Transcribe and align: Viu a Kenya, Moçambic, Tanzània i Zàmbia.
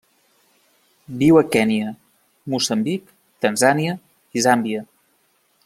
Viu 1.19 1.37
a 1.41 1.43
Kenya, 1.55 1.91
Moçambic, 2.55 3.13
Tanzània 3.47 3.95
i 4.41 4.47
Zàmbia. 4.47 4.83